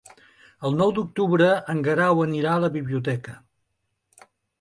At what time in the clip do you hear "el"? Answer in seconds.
0.69-0.77